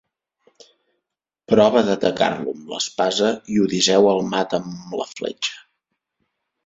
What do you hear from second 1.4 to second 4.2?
Prova d'atacar-lo amb l'espasa i Odisseu